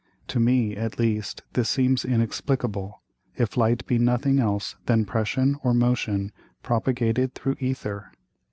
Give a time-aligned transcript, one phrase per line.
[0.29, 3.03] To me, at least, this seems inexplicable,
[3.37, 6.31] if Light be nothing else than Pression or Motion
[6.63, 8.05] propagated through Æther.